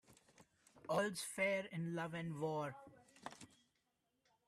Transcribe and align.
All's 0.89 1.21
fair 1.21 1.67
in 1.71 1.93
love 1.93 2.15
and 2.15 2.39
war. 2.39 2.75